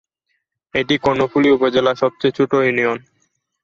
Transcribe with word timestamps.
এটি 0.75 0.95
কর্ণফুলী 1.03 1.49
উপজেলার 1.51 1.99
সবচেয়ে 2.03 2.35
ছোট 2.37 2.51
ইউনিয়ন। 2.59 2.97